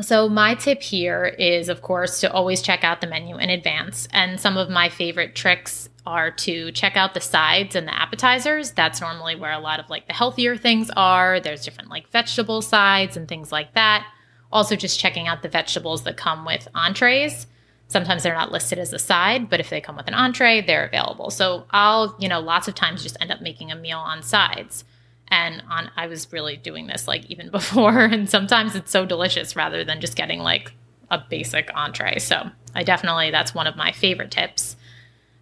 So, 0.00 0.28
my 0.28 0.54
tip 0.54 0.80
here 0.80 1.24
is, 1.24 1.68
of 1.68 1.82
course, 1.82 2.20
to 2.20 2.32
always 2.32 2.62
check 2.62 2.84
out 2.84 3.00
the 3.00 3.08
menu 3.08 3.36
in 3.36 3.50
advance. 3.50 4.06
And 4.12 4.38
some 4.38 4.56
of 4.56 4.70
my 4.70 4.88
favorite 4.88 5.34
tricks 5.34 5.88
are 6.06 6.30
to 6.30 6.70
check 6.70 6.96
out 6.96 7.14
the 7.14 7.20
sides 7.20 7.74
and 7.74 7.88
the 7.88 7.94
appetizers. 7.94 8.70
That's 8.72 9.00
normally 9.00 9.34
where 9.34 9.52
a 9.52 9.58
lot 9.58 9.80
of 9.80 9.90
like 9.90 10.06
the 10.06 10.12
healthier 10.12 10.56
things 10.56 10.88
are. 10.96 11.40
There's 11.40 11.64
different 11.64 11.90
like 11.90 12.08
vegetable 12.10 12.62
sides 12.62 13.16
and 13.16 13.26
things 13.26 13.50
like 13.50 13.74
that. 13.74 14.06
Also, 14.52 14.76
just 14.76 15.00
checking 15.00 15.26
out 15.26 15.42
the 15.42 15.48
vegetables 15.48 16.04
that 16.04 16.16
come 16.16 16.44
with 16.44 16.68
entrees. 16.74 17.48
Sometimes 17.88 18.22
they're 18.22 18.34
not 18.34 18.52
listed 18.52 18.78
as 18.78 18.92
a 18.92 18.98
side, 18.98 19.48
but 19.48 19.60
if 19.60 19.70
they 19.70 19.80
come 19.80 19.96
with 19.96 20.08
an 20.08 20.14
entree, 20.14 20.60
they're 20.60 20.86
available. 20.86 21.30
So, 21.30 21.64
I'll, 21.70 22.14
you 22.18 22.28
know, 22.28 22.38
lots 22.38 22.68
of 22.68 22.74
times 22.74 23.02
just 23.02 23.16
end 23.20 23.32
up 23.32 23.40
making 23.40 23.72
a 23.72 23.76
meal 23.76 23.98
on 23.98 24.22
sides. 24.22 24.84
And 25.30 25.62
on 25.68 25.90
i 25.94 26.06
was 26.06 26.32
really 26.32 26.56
doing 26.56 26.86
this 26.86 27.06
like 27.06 27.26
even 27.26 27.50
before 27.58 28.04
and 28.04 28.30
sometimes 28.30 28.74
it's 28.74 28.90
so 28.90 29.04
delicious 29.04 29.56
rather 29.56 29.84
than 29.84 30.00
just 30.00 30.16
getting 30.16 30.40
like 30.40 30.72
a 31.10 31.18
basic 31.18 31.70
entree. 31.74 32.18
So 32.18 32.50
i 32.74 32.82
definitely 32.82 33.30
that's 33.30 33.54
one 33.54 33.66
of 33.66 33.76
my 33.76 33.92
favorite 33.92 34.30
tips. 34.30 34.76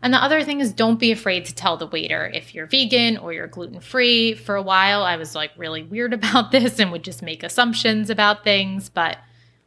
And 0.02 0.14
the 0.14 0.22
other 0.22 0.44
thing 0.44 0.60
is 0.60 0.72
don't 0.72 1.00
be 1.00 1.10
afraid 1.10 1.46
to 1.46 1.54
tell 1.54 1.76
the 1.76 1.86
waiter 1.86 2.30
if 2.32 2.54
you're 2.54 2.66
vegan 2.66 3.16
or 3.16 3.32
you're 3.32 3.48
gluten 3.48 3.80
free 3.80 4.34
for 4.34 4.54
a 4.54 4.62
while 4.62 5.02
i 5.02 5.16
was 5.16 5.34
like 5.34 5.50
really 5.56 5.82
weird 5.82 6.12
about 6.20 6.52
this 6.52 6.78
and 6.78 6.92
would 6.92 7.02
just 7.02 7.22
make 7.22 7.42
assumptions 7.42 8.08
about 8.08 8.44
things 8.44 8.88
but 8.88 9.18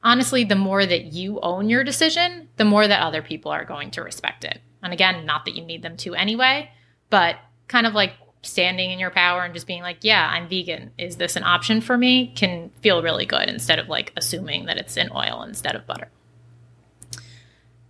honestly 0.04 0.44
the 0.44 0.56
more 0.56 0.86
that 0.86 1.06
you 1.06 1.40
own 1.42 1.70
your 1.70 1.84
decision 1.84 2.50
the 2.58 2.66
more 2.66 2.88
that 2.88 3.02
other 3.02 3.22
people 3.22 3.52
are 3.52 3.66
going 3.66 3.92
to 3.92 4.04
respect 4.04 4.44
it 4.44 4.60
and 4.82 4.94
again 4.94 5.26
not 5.26 5.46
that 5.46 5.56
you 5.56 5.64
need 5.64 5.82
them 5.82 5.98
to 5.98 6.16
anyway 6.16 6.70
but 7.10 7.38
kind 7.68 7.88
of 7.88 7.94
like 7.94 8.14
standing 8.42 8.92
in 8.92 9.00
your 9.00 9.12
power 9.12 9.44
and 9.44 9.54
just 9.54 9.68
being 9.68 9.82
like, 9.82 9.98
yeah, 10.02 10.28
I'm 10.32 10.48
vegan. 10.48 10.92
Is 10.98 11.18
this 11.18 11.36
an 11.36 11.44
option 11.44 11.82
for 11.82 11.98
me? 11.98 12.34
Can 12.36 12.72
feel 12.82 13.04
really 13.04 13.26
good 13.26 13.50
instead 13.50 13.80
of 13.80 13.90
like 13.90 14.14
assuming 14.16 14.66
that 14.66 14.78
it's 14.78 14.98
in 14.98 15.10
oil 15.14 15.44
instead 15.44 15.76
of 15.76 15.86
butter. 15.86 16.10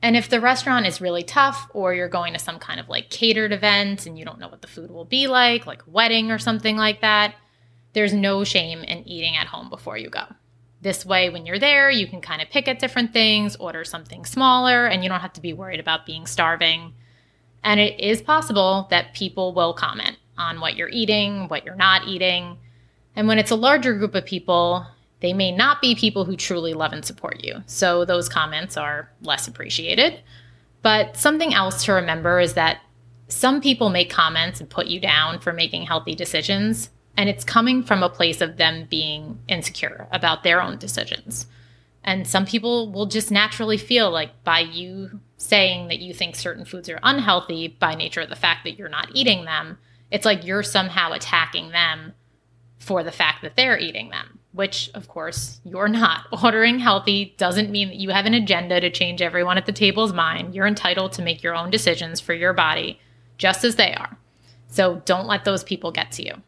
And 0.01 0.15
if 0.15 0.29
the 0.29 0.39
restaurant 0.39 0.87
is 0.87 1.01
really 1.01 1.23
tough 1.23 1.69
or 1.73 1.93
you're 1.93 2.07
going 2.07 2.33
to 2.33 2.39
some 2.39 2.57
kind 2.57 2.79
of 2.79 2.87
like 2.87 3.09
catered 3.09 3.51
event 3.51 4.05
and 4.05 4.17
you 4.17 4.23
don't 4.23 4.39
know 4.39 4.47
what 4.47 4.61
the 4.61 4.67
food 4.67 4.91
will 4.91 5.05
be 5.05 5.27
like, 5.27 5.67
like 5.67 5.83
wedding 5.85 6.31
or 6.31 6.39
something 6.39 6.77
like 6.77 7.01
that, 7.01 7.35
there's 7.93 8.13
no 8.13 8.43
shame 8.43 8.79
in 8.83 9.07
eating 9.07 9.35
at 9.35 9.47
home 9.47 9.69
before 9.69 9.97
you 9.97 10.09
go. 10.09 10.23
This 10.81 11.05
way, 11.05 11.29
when 11.29 11.45
you're 11.45 11.59
there, 11.59 11.89
you 11.91 12.07
can 12.07 12.21
kind 12.21 12.41
of 12.41 12.49
pick 12.49 12.67
at 12.67 12.79
different 12.79 13.11
things, 13.11 13.55
order 13.57 13.83
something 13.83 14.23
smaller, 14.25 14.85
and 14.85 15.03
you 15.03 15.09
don't 15.09 15.19
have 15.19 15.33
to 15.33 15.41
be 15.41 15.51
worried 15.51 15.79
about 15.79 16.05
being 16.05 16.25
starving. 16.25 16.93
And 17.63 17.79
it 17.79 17.99
is 17.99 18.21
possible 18.21 18.87
that 18.89 19.13
people 19.13 19.53
will 19.53 19.73
comment 19.73 20.17
on 20.37 20.61
what 20.61 20.77
you're 20.77 20.89
eating, 20.89 21.49
what 21.49 21.65
you're 21.65 21.75
not 21.75 22.07
eating. 22.07 22.57
And 23.15 23.27
when 23.27 23.37
it's 23.37 23.51
a 23.51 23.55
larger 23.55 23.93
group 23.93 24.15
of 24.15 24.25
people, 24.25 24.85
they 25.19 25.33
may 25.33 25.51
not 25.51 25.81
be 25.81 25.95
people 25.95 26.23
who 26.23 26.37
truly 26.37 26.73
love 26.73 26.93
and 26.93 27.03
support 27.03 27.43
you. 27.43 27.61
So 27.65 28.05
those 28.05 28.29
comments 28.29 28.77
are 28.77 29.11
less 29.21 29.49
appreciated. 29.49 30.21
But 30.81 31.17
something 31.17 31.53
else 31.53 31.83
to 31.85 31.93
remember 31.93 32.39
is 32.39 32.53
that 32.53 32.79
some 33.27 33.59
people 33.59 33.89
make 33.89 34.09
comments 34.09 34.61
and 34.61 34.69
put 34.69 34.87
you 34.87 34.99
down 35.01 35.39
for 35.39 35.51
making 35.51 35.83
healthy 35.83 36.15
decisions, 36.15 36.89
and 37.19 37.27
it's 37.27 37.43
coming 37.43 37.83
from 37.83 38.01
a 38.01 38.09
place 38.09 38.39
of 38.39 38.55
them 38.55 38.87
being 38.89 39.37
insecure 39.49 40.07
about 40.09 40.43
their 40.43 40.61
own 40.61 40.77
decisions. 40.77 41.47
And 42.01 42.25
some 42.25 42.45
people 42.45 42.93
will 42.93 43.07
just 43.07 43.29
naturally 43.29 43.75
feel 43.75 44.09
like 44.09 44.45
by 44.45 44.61
you 44.61 45.19
saying 45.35 45.89
that 45.89 45.99
you 45.99 46.13
think 46.13 46.37
certain 46.37 46.63
foods 46.63 46.87
are 46.87 46.97
unhealthy 47.03 47.67
by 47.67 47.93
nature 47.93 48.21
of 48.21 48.29
the 48.29 48.37
fact 48.37 48.63
that 48.63 48.77
you're 48.77 48.87
not 48.87 49.09
eating 49.13 49.43
them, 49.43 49.77
it's 50.09 50.23
like 50.23 50.45
you're 50.45 50.63
somehow 50.63 51.11
attacking 51.11 51.71
them 51.71 52.13
for 52.77 53.03
the 53.03 53.11
fact 53.11 53.41
that 53.41 53.57
they're 53.57 53.77
eating 53.77 54.11
them, 54.11 54.39
which 54.53 54.89
of 54.93 55.09
course 55.09 55.59
you're 55.65 55.89
not. 55.89 56.25
Ordering 56.41 56.79
healthy 56.79 57.35
doesn't 57.35 57.69
mean 57.69 57.89
that 57.89 57.97
you 57.97 58.11
have 58.11 58.27
an 58.27 58.33
agenda 58.33 58.79
to 58.79 58.89
change 58.89 59.21
everyone 59.21 59.57
at 59.57 59.65
the 59.65 59.73
table's 59.73 60.13
mind. 60.13 60.55
You're 60.55 60.67
entitled 60.67 61.11
to 61.13 61.21
make 61.21 61.43
your 61.43 61.53
own 61.53 61.69
decisions 61.69 62.21
for 62.21 62.33
your 62.33 62.53
body 62.53 62.97
just 63.37 63.65
as 63.65 63.75
they 63.75 63.93
are. 63.93 64.17
So 64.69 65.01
don't 65.03 65.27
let 65.27 65.43
those 65.43 65.65
people 65.65 65.91
get 65.91 66.13
to 66.13 66.23
you. 66.23 66.41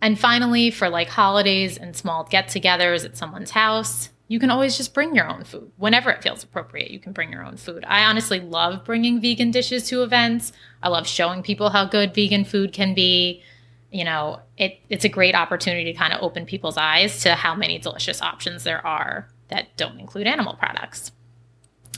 And 0.00 0.18
finally, 0.18 0.70
for 0.70 0.88
like 0.88 1.08
holidays 1.08 1.76
and 1.76 1.96
small 1.96 2.24
get 2.24 2.48
togethers 2.48 3.04
at 3.04 3.16
someone's 3.16 3.50
house, 3.50 4.10
you 4.28 4.38
can 4.38 4.50
always 4.50 4.76
just 4.76 4.94
bring 4.94 5.14
your 5.14 5.28
own 5.28 5.42
food 5.44 5.72
whenever 5.76 6.10
it 6.10 6.22
feels 6.22 6.44
appropriate. 6.44 6.90
You 6.90 7.00
can 7.00 7.12
bring 7.12 7.32
your 7.32 7.44
own 7.44 7.56
food. 7.56 7.84
I 7.86 8.04
honestly 8.04 8.40
love 8.40 8.84
bringing 8.84 9.20
vegan 9.20 9.50
dishes 9.50 9.88
to 9.88 10.02
events. 10.02 10.52
I 10.82 10.88
love 10.90 11.08
showing 11.08 11.42
people 11.42 11.70
how 11.70 11.86
good 11.86 12.14
vegan 12.14 12.44
food 12.44 12.72
can 12.72 12.94
be. 12.94 13.42
You 13.90 14.04
know, 14.04 14.40
it, 14.58 14.80
it's 14.90 15.06
a 15.06 15.08
great 15.08 15.34
opportunity 15.34 15.90
to 15.90 15.98
kind 15.98 16.12
of 16.12 16.22
open 16.22 16.44
people's 16.44 16.76
eyes 16.76 17.22
to 17.22 17.34
how 17.34 17.54
many 17.54 17.78
delicious 17.78 18.20
options 18.20 18.64
there 18.64 18.86
are 18.86 19.28
that 19.48 19.74
don't 19.78 19.98
include 19.98 20.26
animal 20.26 20.54
products. 20.54 21.10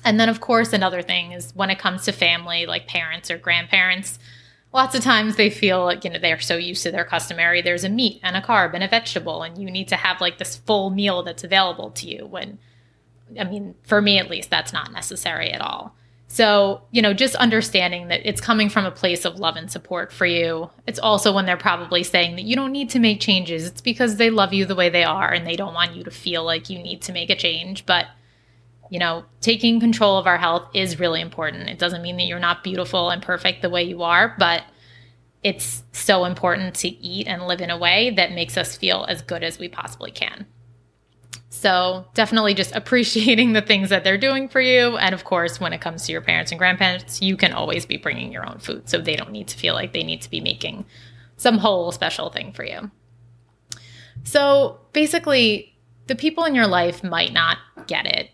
And 0.05 0.19
then, 0.19 0.29
of 0.29 0.41
course, 0.41 0.73
another 0.73 1.03
thing 1.03 1.33
is 1.33 1.55
when 1.55 1.69
it 1.69 1.81
comes 1.81 2.05
to 2.05 2.13
family, 2.13 2.65
like 2.65 2.87
parents 2.87 3.29
or 3.31 3.39
grandparents, 3.39 4.21
lots 4.73 4.95
of 4.95 5.03
times 5.03 5.37
they 5.37 5.51
feel 5.51 5.85
like 5.85 6.05
you 6.05 6.11
know 6.11 6.19
they're 6.19 6.41
so 6.41 6.57
used 6.57 6.83
to 6.83 6.91
their 6.91 7.05
customary 7.05 7.63
there's 7.63 7.85
a 7.85 7.89
meat 7.89 8.21
and 8.23 8.37
a 8.37 8.41
carb 8.41 8.75
and 8.75 8.85
a 8.85 8.89
vegetable 8.89 9.43
and 9.43 9.59
you 9.59 9.71
need 9.71 9.89
to 9.89 9.97
have 9.97 10.21
like 10.21 10.39
this 10.39 10.57
full 10.57 10.91
meal 10.91 11.23
that's 11.23 11.45
available 11.45 11.91
to 11.91 12.09
you 12.09 12.27
when 12.27 12.59
i 13.39 13.45
mean 13.45 13.75
for 13.83 14.01
me 14.01 14.19
at 14.19 14.31
least 14.31 14.51
that's 14.51 14.73
not 14.73 14.93
necessary 14.93 15.51
at 15.51 15.61
all. 15.61 15.95
So 16.33 16.83
you 16.93 17.03
know 17.03 17.13
just 17.13 17.35
understanding 17.35 18.07
that 18.09 18.21
it's 18.25 18.41
coming 18.41 18.69
from 18.69 18.85
a 18.85 18.93
place 18.93 19.25
of 19.25 19.41
love 19.41 19.57
and 19.57 19.71
support 19.71 20.13
for 20.13 20.27
you. 20.27 20.71
It's 20.87 21.01
also 21.01 21.33
when 21.33 21.45
they're 21.45 21.57
probably 21.57 22.05
saying 22.05 22.37
that 22.37 22.45
you 22.45 22.55
don't 22.55 22.71
need 22.71 22.91
to 22.91 23.01
make 23.01 23.21
changes. 23.21 23.67
It's 23.67 23.81
because 23.81 24.15
they 24.17 24.31
love 24.31 24.53
you 24.53 24.65
the 24.65 24.77
way 24.77 24.91
they 24.91 25.03
are 25.03 25.33
and 25.33 25.45
they 25.45 25.57
don't 25.57 25.75
want 25.75 25.97
you 25.97 26.05
to 26.05 26.11
feel 26.11 26.45
like 26.45 26.71
you 26.71 26.79
need 26.79 27.03
to 27.03 27.13
make 27.13 27.31
a 27.31 27.37
change 27.37 27.85
but 27.85 28.07
you 28.91 28.99
know, 28.99 29.25
taking 29.41 29.81
control 29.81 30.19
of 30.19 30.27
our 30.27 30.37
health 30.37 30.69
is 30.75 30.99
really 30.99 31.21
important. 31.21 31.71
It 31.71 31.79
doesn't 31.79 32.03
mean 32.03 32.17
that 32.17 32.25
you're 32.25 32.41
not 32.41 32.65
beautiful 32.65 33.09
and 33.11 33.23
perfect 33.23 33.63
the 33.63 33.71
way 33.71 33.85
you 33.85 34.03
are, 34.03 34.35
but 34.39 34.65
it's 35.43 35.85
so 35.93 36.25
important 36.25 36.75
to 36.75 36.89
eat 36.89 37.27
and 37.29 37.47
live 37.47 37.61
in 37.61 37.71
a 37.71 37.79
way 37.79 38.11
that 38.11 38.33
makes 38.33 38.57
us 38.57 38.77
feel 38.77 39.07
as 39.09 39.23
good 39.23 39.45
as 39.45 39.59
we 39.59 39.69
possibly 39.69 40.11
can. 40.11 40.45
So, 41.51 42.05
definitely 42.15 42.53
just 42.55 42.75
appreciating 42.75 43.53
the 43.53 43.63
things 43.63 43.91
that 43.91 44.03
they're 44.03 44.19
doing 44.19 44.49
for 44.49 44.61
you. 44.61 44.97
And 44.97 45.15
of 45.15 45.25
course, 45.25 45.61
when 45.61 45.73
it 45.73 45.81
comes 45.81 46.05
to 46.07 46.13
your 46.13 46.21
parents 46.21 46.51
and 46.51 46.59
grandparents, 46.59 47.23
you 47.23 47.37
can 47.37 47.53
always 47.53 47.87
be 47.87 47.97
bringing 47.97 48.33
your 48.33 48.47
own 48.47 48.59
food. 48.59 48.89
So 48.89 48.99
they 48.99 49.15
don't 49.15 49.31
need 49.31 49.49
to 49.49 49.57
feel 49.57 49.75
like 49.75 49.93
they 49.93 50.03
need 50.03 50.23
to 50.23 50.31
be 50.31 50.41
making 50.41 50.85
some 51.37 51.59
whole 51.59 51.93
special 51.93 52.31
thing 52.31 52.53
for 52.53 52.65
you. 52.65 52.91
So, 54.25 54.81
basically, 54.93 55.77
the 56.09 56.17
people 56.17 56.45
in 56.45 56.57
your 56.57 56.67
life 56.67 57.05
might 57.05 57.33
not 57.33 57.59
get 57.87 58.05
it 58.05 58.31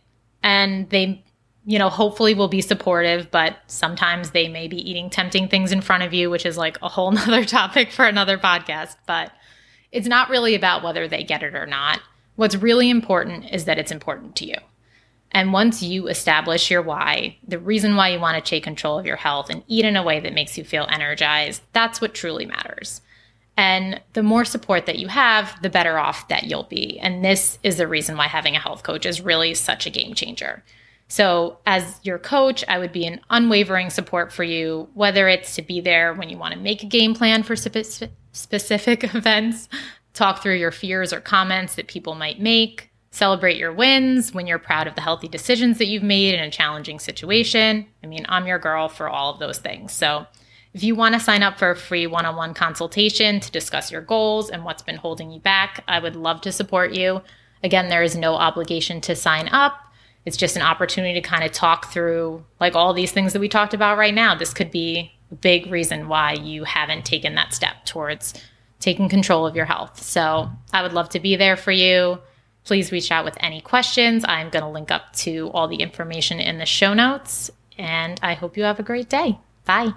and 0.47 0.89
they 0.91 1.23
you 1.67 1.79
know 1.79 1.89
hopefully 1.89 2.33
will 2.33 2.49
be 2.49 2.61
supportive 2.61 3.31
but 3.31 3.57
sometimes 3.67 4.31
they 4.31 4.49
may 4.49 4.69
be 4.69 4.79
eating 4.89 5.11
tempting 5.11 5.49
things 5.49 5.73
in 5.73 5.81
front 5.81 6.03
of 6.03 6.15
you 6.15 6.31
which 6.31 6.47
is 6.47 6.57
like 6.57 6.79
a 6.81 6.89
whole 6.89 7.11
nother 7.21 7.45
topic 7.45 7.91
for 7.91 8.05
another 8.05 8.39
podcast 8.39 8.97
but 9.07 9.33
it's 9.93 10.07
not 10.07 10.29
really 10.29 10.55
about 10.55 10.83
whether 10.83 11.09
they 11.09 11.23
get 11.23 11.43
it 11.43 11.55
or 11.55 11.65
not. 11.65 12.01
What's 12.35 12.55
really 12.55 12.91
important 12.91 13.47
is 13.51 13.65
that 13.65 13.79
it's 13.79 13.91
important 13.91 14.37
to 14.37 14.47
you. 14.47 14.57
And 15.31 15.53
once 15.53 15.83
you 15.83 16.09
establish 16.09 16.71
your 16.71 16.83
why 16.83 17.39
the 17.47 17.59
reason 17.59 17.97
why 17.97 18.11
you 18.11 18.21
want 18.21 18.43
to 18.43 18.49
take 18.49 18.63
control 18.63 18.99
of 18.99 19.07
your 19.07 19.17
health 19.17 19.51
and 19.51 19.65
eat 19.69 19.85
in 19.85 19.97
a 19.97 20.03
way 20.03 20.21
that 20.21 20.35
makes 20.35 20.57
you 20.57 20.65
feel 20.65 20.87
energized 20.91 21.63
that's 21.73 22.01
what 22.01 22.15
truly 22.15 22.47
matters 22.47 23.01
and 23.57 24.01
the 24.13 24.23
more 24.23 24.45
support 24.45 24.87
that 24.87 24.99
you 24.99 25.09
have, 25.09 25.61
the 25.63 25.71
better 25.71 25.99
off 25.99 26.29
that 26.29 26.45
you'll 26.45 26.65
be. 26.65 26.99
And 26.99 27.25
this 27.25 27.59
is 27.63 27.79
the 27.79 27.89
reason 27.89 28.17
why 28.17 28.27
having 28.27 28.55
a 28.55 28.61
health 28.61 28.83
coach 28.83 29.07
is 29.07 29.21
really 29.21 29.55
such 29.55 29.87
a 29.87 29.91
game 29.91 30.15
changer. 30.15 30.63
So, 31.09 31.59
as 31.67 32.01
your 32.03 32.19
coach, 32.19 32.65
I 32.67 32.79
would 32.79 32.93
be 32.93 33.07
an 33.07 33.21
unwavering 33.31 33.91
support 33.91 34.33
for 34.33 34.43
you, 34.43 34.89
whether 34.95 35.29
it's 35.29 35.55
to 35.55 35.63
be 35.63 35.81
there 35.81 36.13
when 36.13 36.29
you 36.29 36.37
want 36.37 36.55
to 36.55 36.61
make 36.61 36.83
a 36.83 36.87
game 36.87 37.15
plan 37.15 37.45
for 37.45 37.55
spe- 37.55 38.11
specific 38.33 39.05
events, 39.15 39.69
talk 40.15 40.43
through 40.43 40.57
your 40.57 40.73
fears 40.73 41.13
or 41.13 41.21
comments 41.21 41.77
that 41.77 41.87
people 41.87 42.17
might 42.17 42.41
make, 42.41 42.91
celebrate 43.13 43.57
your 43.57 43.73
wins 43.73 44.35
when 44.35 44.49
you're 44.49 44.59
proud 44.59 44.89
of 44.89 44.97
the 44.97 45.01
healthy 45.01 45.29
decisions 45.29 45.79
that 45.79 45.87
you've 45.87 46.03
made 46.03 46.35
in 46.35 46.43
a 46.43 46.51
challenging 46.51 46.99
situation. 46.99 47.87
I 48.03 48.09
mean, 48.09 48.27
I'm 48.29 48.49
your 48.49 48.59
girl 48.59 48.89
for 48.89 49.09
all 49.09 49.33
of 49.33 49.39
those 49.39 49.59
things. 49.59 49.93
So, 49.93 50.27
if 50.77 50.85
you 50.85 50.95
want 50.95 51.15
to 51.15 51.21
sign 51.21 51.43
up 51.43 51.59
for 51.59 51.71
a 51.71 51.77
free 51.77 52.07
one 52.07 52.27
on 52.27 52.37
one 52.37 52.53
consultation 52.53 53.41
to 53.41 53.51
discuss 53.51 53.91
your 53.91 54.03
goals 54.03 54.51
and 54.51 54.63
what's 54.63 54.83
been 54.83 54.97
holding 54.97 55.31
you 55.31 55.41
back, 55.41 55.83
I 55.89 55.99
would 55.99 56.15
love 56.15 56.43
to 56.43 56.53
support 56.53 56.93
you. 56.93 57.23
Again, 57.65 57.89
there 57.89 58.03
is 58.03 58.15
no 58.15 58.35
obligation 58.35 59.01
to 59.01 59.17
sign 59.17 59.49
up. 59.49 59.81
It's 60.27 60.37
just 60.37 60.55
an 60.55 60.61
opportunity 60.61 61.15
to 61.15 61.27
kind 61.27 61.45
of 61.45 61.53
talk 61.53 61.91
through 61.91 62.45
like 62.61 62.75
all 62.75 62.93
these 62.93 63.11
things 63.11 63.33
that 63.33 63.41
we 63.41 63.49
talked 63.49 63.73
about 63.73 63.97
right 63.97 64.13
now. 64.13 64.35
This 64.35 64.53
could 64.53 64.71
be 64.71 65.13
a 65.33 65.35
big 65.37 65.71
reason 65.71 66.09
why 66.09 66.35
you 66.35 66.65
haven't 66.65 67.07
taken 67.07 67.37
that 67.37 67.55
step 67.55 67.87
towards 67.87 68.35
taking 68.79 69.09
control 69.09 69.47
of 69.47 69.57
your 69.57 69.65
health. 69.65 70.03
So 70.03 70.51
I 70.75 70.83
would 70.83 70.93
love 70.93 71.09
to 71.11 71.21
be 71.21 71.37
there 71.37 71.57
for 71.57 71.73
you. 71.73 72.19
Please 72.65 72.93
reach 72.93 73.11
out 73.11 73.25
with 73.25 73.39
any 73.41 73.63
questions. 73.63 74.27
I'm 74.29 74.51
going 74.51 74.65
to 74.65 74.69
link 74.69 74.91
up 74.91 75.15
to 75.15 75.51
all 75.55 75.69
the 75.69 75.77
information 75.77 76.39
in 76.39 76.59
the 76.59 76.67
show 76.67 76.93
notes. 76.93 77.51
And 77.79 78.21
I 78.23 78.35
hope 78.35 78.59
you 78.59 78.65
have 78.65 78.79
a 78.79 78.83
great 78.83 79.09
day. 79.09 79.39
Bye. 79.65 79.95